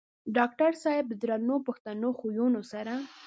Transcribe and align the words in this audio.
ډاکټر 0.37 0.71
صېب 0.83 1.05
د 1.09 1.13
درنو 1.21 1.55
پښتنو 1.67 2.09
خويونو 2.19 2.61
سره 2.71 2.93